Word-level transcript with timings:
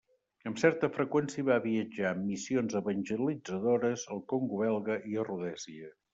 Amb 0.51 0.59
certa 0.61 0.87
freqüència 0.95 1.45
va 1.49 1.57
viatjar 1.65 2.13
en 2.15 2.23
missions 2.31 2.79
evangelitzadores 2.81 4.09
al 4.17 4.25
Congo 4.35 4.65
Belga 4.65 4.99
i 5.13 5.23
a 5.23 5.29
Rhodèsia. 5.31 5.95